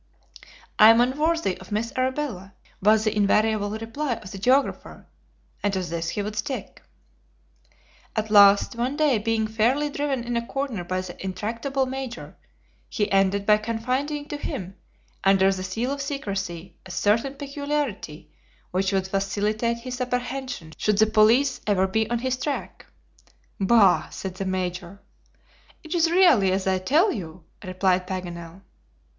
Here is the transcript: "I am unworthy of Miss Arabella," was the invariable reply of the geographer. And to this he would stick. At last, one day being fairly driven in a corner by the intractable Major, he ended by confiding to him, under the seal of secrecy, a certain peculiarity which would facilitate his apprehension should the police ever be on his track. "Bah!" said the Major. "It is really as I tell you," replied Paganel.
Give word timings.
"I 0.79 0.89
am 0.89 0.99
unworthy 0.99 1.59
of 1.59 1.71
Miss 1.71 1.93
Arabella," 1.95 2.55
was 2.81 3.03
the 3.03 3.15
invariable 3.15 3.69
reply 3.69 4.13
of 4.13 4.31
the 4.31 4.39
geographer. 4.39 5.05
And 5.61 5.71
to 5.73 5.83
this 5.83 6.09
he 6.09 6.23
would 6.23 6.35
stick. 6.35 6.81
At 8.15 8.31
last, 8.31 8.75
one 8.75 8.97
day 8.97 9.19
being 9.19 9.45
fairly 9.47 9.91
driven 9.91 10.23
in 10.23 10.35
a 10.35 10.43
corner 10.43 10.83
by 10.83 11.01
the 11.01 11.23
intractable 11.23 11.85
Major, 11.85 12.35
he 12.89 13.11
ended 13.11 13.45
by 13.45 13.57
confiding 13.57 14.27
to 14.29 14.37
him, 14.37 14.75
under 15.23 15.51
the 15.53 15.61
seal 15.61 15.91
of 15.91 16.01
secrecy, 16.01 16.77
a 16.83 16.89
certain 16.89 17.35
peculiarity 17.35 18.31
which 18.71 18.91
would 18.91 19.07
facilitate 19.07 19.77
his 19.81 20.01
apprehension 20.01 20.73
should 20.79 20.97
the 20.97 21.05
police 21.05 21.61
ever 21.67 21.85
be 21.85 22.09
on 22.09 22.17
his 22.17 22.37
track. 22.39 22.87
"Bah!" 23.59 24.09
said 24.09 24.33
the 24.33 24.45
Major. 24.45 24.99
"It 25.83 25.93
is 25.93 26.09
really 26.09 26.51
as 26.51 26.65
I 26.65 26.79
tell 26.79 27.11
you," 27.11 27.43
replied 27.63 28.07
Paganel. 28.07 28.63